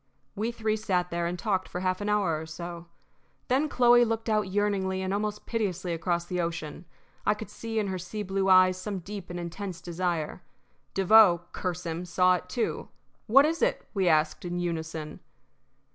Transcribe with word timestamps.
We 0.35 0.51
three 0.51 0.77
sat 0.77 1.11
there 1.11 1.27
and 1.27 1.37
talked 1.37 1.69
for 1.69 1.81
half 1.81 2.01
an 2.01 2.09
hour 2.09 2.41
or 2.41 2.47
so. 2.47 2.87
Then 3.49 3.69
Chloe 3.69 4.03
looked 4.03 4.29
out 4.29 4.47
yearningly 4.49 4.99
and 5.03 5.13
almost 5.13 5.45
piteously 5.45 5.93
across 5.93 6.25
the 6.25 6.41
ocean. 6.41 6.85
I 7.23 7.35
could 7.35 7.51
see 7.51 7.77
in 7.77 7.85
her 7.85 7.99
sea 7.99 8.23
blue 8.23 8.49
eyes 8.49 8.77
some 8.77 8.97
deep 9.01 9.29
and 9.29 9.39
intense 9.39 9.79
desire. 9.79 10.41
Devoe, 10.95 11.43
curse 11.51 11.85
him! 11.85 12.05
saw 12.05 12.37
it 12.37 12.49
too. 12.49 12.89
"What 13.27 13.45
is 13.45 13.61
it?" 13.61 13.87
we 13.93 14.07
asked, 14.09 14.43
in 14.43 14.57
unison. 14.57 15.19